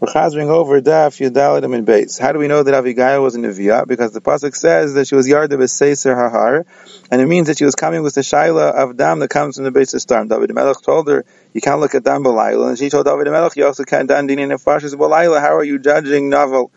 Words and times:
We're 0.00 0.08
chazering 0.08 0.48
over 0.48 0.80
Daf 0.80 1.20
Yudaladim 1.20 1.74
in 1.76 1.84
base. 1.84 2.16
How 2.16 2.32
do 2.32 2.38
we 2.38 2.48
know 2.48 2.62
that 2.62 2.72
Avigail 2.72 3.20
was 3.22 3.34
a 3.34 3.38
Neviah? 3.38 3.86
Because 3.86 4.12
the 4.12 4.22
pasuk 4.22 4.56
says 4.56 4.94
that 4.94 5.06
she 5.06 5.14
was 5.14 5.28
Yarda 5.28 5.58
B'Seiser 5.58 6.16
Hahar, 6.16 6.64
and 7.10 7.20
it 7.20 7.26
means 7.26 7.48
that 7.48 7.58
she 7.58 7.66
was 7.66 7.74
coming 7.74 8.02
with 8.02 8.14
the 8.14 8.22
Shaila 8.22 8.72
of 8.72 8.96
Dam 8.96 9.18
that 9.18 9.28
comes 9.28 9.56
from 9.56 9.64
the 9.64 9.70
base 9.70 9.92
of 9.92 10.00
storm. 10.00 10.28
David 10.28 10.54
Melech 10.54 10.80
told 10.80 11.06
her, 11.08 11.26
you 11.52 11.60
can't 11.60 11.80
look 11.80 11.94
at 11.94 12.02
Dam 12.02 12.24
B'Laila, 12.24 12.70
and 12.70 12.78
she 12.78 12.88
told 12.88 13.04
David 13.04 13.26
Melech, 13.26 13.54
you 13.56 13.66
also 13.66 13.84
can't 13.84 14.08
Dan 14.08 14.26
Dinin 14.26 14.48
Nefashis 14.48 14.94
B'Laila, 14.94 15.38
how 15.38 15.54
are 15.54 15.64
you 15.64 15.78
judging 15.78 16.30
Naval? 16.30 16.72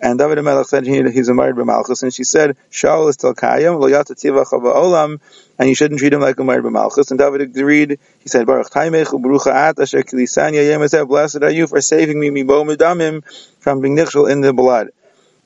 And 0.00 0.18
David 0.18 0.42
Melech 0.42 0.66
said 0.66 0.86
he, 0.86 1.02
he's 1.10 1.28
a 1.28 1.34
married 1.34 1.56
b'malchus, 1.56 2.04
and 2.04 2.14
she 2.14 2.22
said, 2.22 2.56
Shaul 2.70 3.08
is 3.08 3.14
still 3.14 3.34
kayim, 3.34 3.80
lo 3.80 3.88
yata 3.88 4.12
tivach 4.12 4.52
olam, 4.52 5.20
and 5.58 5.68
you 5.68 5.74
shouldn't 5.74 5.98
treat 5.98 6.12
him 6.12 6.20
like 6.20 6.38
a 6.38 6.44
married 6.44 6.64
b'malchus. 6.64 7.10
And 7.10 7.18
David 7.18 7.40
agreed. 7.40 7.98
He 8.20 8.28
said, 8.28 8.46
Baruch 8.46 8.70
taimech 8.70 9.06
u'barucha 9.06 9.52
at 9.52 9.78
asher 9.80 10.02
kilisanya 10.02 11.08
blessed 11.08 11.42
are 11.42 11.50
you 11.50 11.66
for 11.66 11.80
saving 11.80 12.20
me 12.20 12.30
mibo 12.30 12.64
medamim 12.64 13.24
from 13.58 13.80
being 13.80 13.96
nichshel 13.96 14.30
in 14.30 14.40
the 14.40 14.52
blood. 14.52 14.90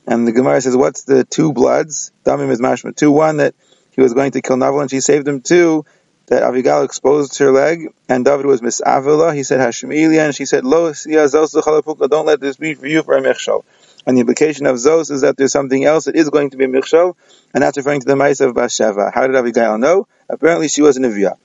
And 0.06 0.26
the 0.26 0.32
Gemara 0.32 0.60
says, 0.60 0.76
what's 0.76 1.04
the 1.04 1.24
two 1.24 1.52
bloods? 1.52 2.10
Damim 2.24 2.50
is 2.50 2.60
mashma. 2.60 2.94
Two, 2.94 3.12
one 3.12 3.36
that 3.36 3.54
he 3.92 4.00
was 4.00 4.14
going 4.14 4.32
to 4.32 4.42
kill 4.42 4.56
Naval 4.56 4.80
and 4.80 4.90
she 4.90 5.00
saved 5.00 5.28
him. 5.28 5.40
Two, 5.40 5.84
that 6.26 6.42
Avigail 6.42 6.84
exposed 6.84 7.38
her 7.38 7.52
leg, 7.52 7.92
and 8.08 8.24
David 8.24 8.46
was 8.46 8.60
misavila. 8.60 9.34
He 9.34 9.42
said 9.42 9.60
Hashemilia, 9.60 10.24
and 10.24 10.34
she 10.34 10.46
said, 10.46 10.64
Lo 10.64 10.92
don't 10.92 12.26
let 12.26 12.40
this 12.40 12.56
be 12.56 12.74
for 12.74 12.86
you 12.86 13.02
for 13.02 13.16
a 13.16 13.20
mechshel. 13.20 13.64
And 14.06 14.16
the 14.16 14.20
implication 14.20 14.66
of 14.66 14.76
Zos 14.76 15.10
is 15.10 15.20
that 15.20 15.36
there's 15.36 15.52
something 15.52 15.84
else 15.84 16.06
that 16.06 16.16
is 16.16 16.28
going 16.30 16.50
to 16.50 16.56
be 16.56 16.66
Michshel, 16.66 17.14
and 17.54 17.62
that's 17.62 17.76
referring 17.76 18.00
to 18.00 18.06
the 18.06 18.14
Maisa 18.14 18.48
of 18.48 18.54
Basheva. 18.54 19.12
How 19.14 19.26
did 19.26 19.36
Abigail 19.36 19.78
know? 19.78 20.08
Apparently 20.28 20.68
she 20.68 20.82
was 20.82 20.96
an 20.96 21.04
Aviyah. 21.04 21.36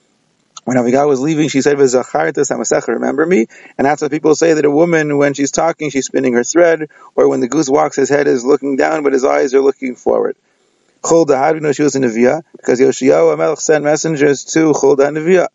When 0.63 0.77
Abigail 0.77 1.07
was 1.07 1.21
leaving, 1.21 1.47
she 1.47 1.61
said, 1.61 1.77
remember 1.77 3.25
me? 3.25 3.45
And 3.77 3.85
that's 3.85 4.01
what 4.01 4.11
people 4.11 4.35
say 4.35 4.53
that 4.53 4.65
a 4.65 4.71
woman, 4.71 5.17
when 5.17 5.33
she's 5.33 5.51
talking, 5.51 5.91
she's 5.91 6.07
spinning 6.07 6.33
her 6.33 6.43
thread, 6.43 6.89
or 7.15 7.29
when 7.29 7.39
the 7.39 7.47
goose 7.47 7.69
walks, 7.69 7.95
his 7.95 8.09
head 8.09 8.27
is 8.27 8.43
looking 8.43 8.75
down, 8.75 9.03
but 9.03 9.13
his 9.13 9.23
eyes 9.23 9.53
are 9.53 9.61
looking 9.61 9.95
forward. 9.95 10.35
How 11.03 11.23
do 11.23 11.55
you 11.55 11.61
know 11.61 11.71
she 11.71 11.83
was 11.83 11.95
a 11.95 11.99
Neviah? 12.01 12.41
Because 12.51 12.81
Yoshiyahu 12.81 13.37
Amelch 13.37 13.59
sent 13.59 13.85
messengers 13.85 14.43
to 14.45 14.73
Chulda 14.73 15.09
Neviah. 15.09 15.47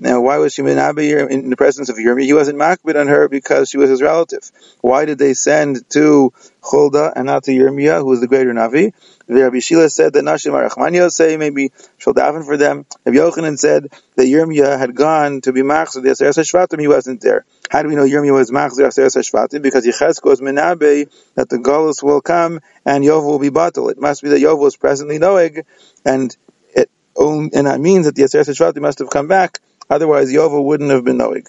Now, 0.00 0.20
why 0.20 0.38
was 0.38 0.54
she 0.54 0.62
menabe 0.62 1.28
in 1.28 1.50
the 1.50 1.56
presence 1.56 1.88
of 1.88 1.96
Yirmi? 1.96 2.22
He 2.22 2.32
wasn't 2.32 2.56
makbid 2.56 2.94
on 2.94 3.08
her 3.08 3.28
because 3.28 3.68
she 3.68 3.78
was 3.78 3.90
his 3.90 4.00
relative. 4.00 4.48
Why 4.80 5.06
did 5.06 5.18
they 5.18 5.34
send 5.34 5.90
to 5.90 6.32
Chulda 6.62 7.12
and 7.16 7.26
not 7.26 7.42
to 7.44 7.50
Yirmiyah, 7.50 7.98
who 7.98 8.06
was 8.06 8.20
the 8.20 8.28
greater 8.28 8.52
Navi? 8.52 8.92
The 9.26 9.42
Rabbi 9.42 9.58
Shila 9.58 9.90
said 9.90 10.12
that 10.12 10.22
Nashim 10.22 10.52
Arachmaniyah 10.52 11.10
say 11.10 11.36
maybe 11.36 11.72
she'll 11.98 12.14
daven 12.14 12.44
for 12.44 12.56
them. 12.56 12.86
Rabbi 13.04 13.18
Yochanan 13.18 13.58
said 13.58 13.88
that 14.14 14.24
Yirmiyah 14.24 14.78
had 14.78 14.94
gone 14.94 15.40
to 15.40 15.52
be 15.52 15.62
machzor 15.62 16.00
the 16.00 16.10
Aseres 16.10 16.38
Shvatim, 16.48 16.80
he 16.80 16.86
wasn't 16.86 17.20
there. 17.20 17.44
How 17.68 17.82
do 17.82 17.88
we 17.88 17.96
know 17.96 18.04
Yirmiyah 18.04 18.34
was 18.34 18.52
machzor 18.52 18.86
Aseres 18.86 19.16
Shvatim? 19.16 19.62
Because 19.62 19.84
Yechezkel 19.84 20.26
was 20.26 20.40
menabe 20.40 21.10
that 21.34 21.48
the 21.48 21.56
Golos 21.56 22.04
will 22.04 22.20
come 22.20 22.60
and 22.84 23.02
Yov 23.02 23.24
will 23.24 23.40
be 23.40 23.50
bottled. 23.50 23.90
It 23.90 24.00
must 24.00 24.22
be 24.22 24.28
that 24.28 24.40
Yov 24.40 24.60
was 24.60 24.76
presently 24.76 25.18
Noeg, 25.18 25.64
and 26.04 26.36
it 26.72 26.88
and 27.16 27.66
that 27.66 27.80
means 27.80 28.06
that 28.06 28.14
the 28.14 28.22
Aseres 28.22 28.48
Shvatim 28.48 28.80
must 28.80 29.00
have 29.00 29.10
come 29.10 29.26
back 29.26 29.58
Otherwise, 29.90 30.32
Yovel 30.32 30.64
wouldn't 30.64 30.90
have 30.90 31.04
been 31.04 31.18
Noig. 31.18 31.48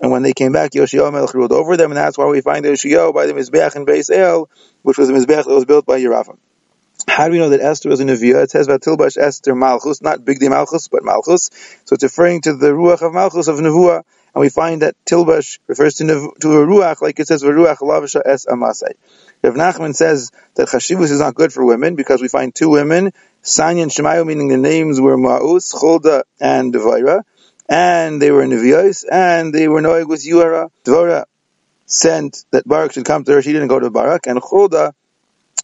And 0.00 0.10
when 0.10 0.22
they 0.22 0.32
came 0.32 0.52
back, 0.52 0.74
Yoshio 0.74 1.10
Melech 1.10 1.34
ruled 1.34 1.52
over 1.52 1.76
them, 1.76 1.90
and 1.90 1.98
that's 1.98 2.16
why 2.16 2.26
we 2.26 2.40
find 2.40 2.64
Yoshio 2.64 3.12
by 3.12 3.26
the 3.26 3.34
Mizbeach 3.34 3.76
in 3.76 3.84
Beis 3.84 4.10
El, 4.10 4.48
which 4.82 4.96
was 4.96 5.08
the 5.08 5.14
Mizbeach 5.14 5.44
that 5.44 5.48
was 5.48 5.66
built 5.66 5.84
by 5.84 6.00
Yeravam. 6.00 6.38
How 7.06 7.26
do 7.26 7.32
we 7.32 7.38
know 7.38 7.50
that 7.50 7.60
Esther 7.60 7.88
was 7.88 8.00
a 8.00 8.04
Neviah? 8.04 8.44
It 8.44 8.50
says 8.50 8.68
Vatilbash 8.68 9.18
Esther 9.18 9.54
Malchus, 9.54 10.00
not 10.00 10.24
Big 10.24 10.40
Malchus, 10.42 10.88
but 10.88 11.02
Malchus. 11.02 11.50
So 11.84 11.94
it's 11.94 12.02
referring 12.02 12.42
to 12.42 12.54
the 12.54 12.70
Ruach 12.70 13.02
of 13.02 13.12
Malchus 13.12 13.48
of 13.48 13.56
Nevuah, 13.56 14.02
and 14.34 14.40
we 14.40 14.48
find 14.48 14.82
that 14.82 14.94
Tilbash 15.04 15.58
refers 15.66 15.94
to, 15.96 16.04
Nev- 16.04 16.34
to 16.40 16.52
a 16.52 16.66
Ruach, 16.66 17.02
like 17.02 17.18
it 17.18 17.26
says 17.26 17.42
Ruach 17.42 17.78
Lavisha 17.78 18.22
Es 18.24 18.46
Amasai. 18.46 18.92
Rav 19.42 19.54
Nachman 19.54 19.94
says 19.94 20.30
that 20.54 20.68
Chashivus 20.68 21.10
is 21.10 21.20
not 21.20 21.34
good 21.34 21.52
for 21.52 21.64
women 21.64 21.96
because 21.96 22.22
we 22.22 22.28
find 22.28 22.54
two 22.54 22.68
women, 22.68 23.12
Sanya 23.42 23.82
and 23.82 23.90
Shemayu, 23.90 24.26
meaning 24.26 24.48
the 24.48 24.58
names 24.58 25.00
were 25.00 25.16
Ma'us, 25.16 25.74
Cholda, 25.74 26.22
and 26.38 26.72
Devaira 26.72 27.22
and 27.70 28.20
they 28.20 28.32
were 28.32 28.44
Nevios, 28.44 29.04
and 29.10 29.54
they 29.54 29.68
were 29.68 29.80
Noeg 29.80 30.08
with 30.08 30.26
Yuara. 30.26 30.70
Dvora 30.84 31.24
sent 31.86 32.44
that 32.50 32.66
Barak 32.66 32.92
should 32.92 33.04
come 33.04 33.24
to 33.24 33.32
her. 33.32 33.42
She 33.42 33.52
didn't 33.52 33.68
go 33.68 33.78
to 33.78 33.90
Barak, 33.90 34.26
and 34.26 34.42
Choda 34.42 34.92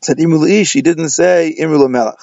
said 0.01 0.19
Imul 0.19 0.49
Ish. 0.49 0.69
She 0.69 0.83
didn't 0.83 1.09
say 1.09 1.55
Imul 1.59 1.91
Melech. 1.91 2.21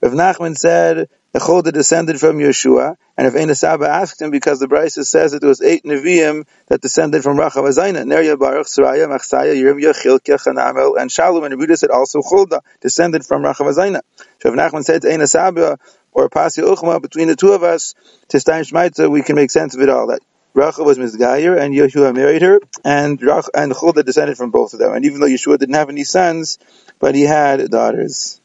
Rav 0.00 0.12
Nachman 0.12 0.56
said 0.56 1.08
Choda 1.34 1.72
descended 1.72 2.20
from 2.20 2.38
Yeshua, 2.38 2.96
and 3.16 3.26
if 3.26 3.34
Ein 3.34 3.52
Saba 3.56 3.88
asked 3.88 4.22
him 4.22 4.30
because 4.30 4.60
the 4.60 4.66
Brisa 4.66 5.04
says 5.04 5.32
that 5.32 5.40
there 5.40 5.48
was 5.48 5.60
eight 5.60 5.82
Nevi'im 5.82 6.46
that 6.68 6.80
descended 6.80 7.24
from 7.24 7.36
Rachav 7.36 7.68
Azayna, 7.68 8.04
Nerya 8.04 8.38
Baruch, 8.38 8.68
Saraya, 8.68 9.08
Machsaya, 9.08 9.54
Yirmiyah, 9.54 9.94
Chilkya, 9.94 10.38
Chanamel, 10.38 11.00
and 11.00 11.10
Shalom, 11.10 11.42
and 11.42 11.54
Rebuta 11.54 11.76
said 11.76 11.90
also 11.90 12.22
Choda 12.22 12.60
descended 12.80 13.26
from 13.26 13.42
Rachav 13.42 13.66
Azayna. 13.72 14.00
So 14.40 14.52
Rav 14.52 14.72
Nachman 14.72 14.84
said 14.84 15.02
to 15.02 15.26
Saba, 15.26 15.78
or 16.14 16.28
Pasi 16.28 16.62
Uchma, 16.62 17.02
between 17.02 17.28
the 17.28 17.36
two 17.36 17.52
of 17.52 17.62
us, 17.62 17.94
to 18.28 18.40
Stein 18.40 18.64
Shmaitza, 18.64 19.10
we 19.10 19.22
can 19.22 19.36
make 19.36 19.50
sense 19.50 19.74
of 19.74 19.82
it 19.82 19.88
all. 19.88 20.06
That 20.06 20.20
Rachel 20.54 20.84
was 20.84 20.98
Mizgayer, 20.98 21.60
and 21.60 21.74
Yeshua 21.74 22.14
married 22.14 22.42
her, 22.42 22.60
and 22.84 23.18
Rach, 23.20 23.48
and 23.52 23.72
Chulda 23.72 24.04
descended 24.04 24.36
from 24.36 24.50
both 24.50 24.72
of 24.72 24.78
them. 24.78 24.92
And 24.94 25.04
even 25.04 25.20
though 25.20 25.26
Yeshua 25.26 25.58
didn't 25.58 25.74
have 25.74 25.90
any 25.90 26.04
sons, 26.04 26.58
but 27.00 27.14
he 27.14 27.22
had 27.22 27.68
daughters. 27.70 28.40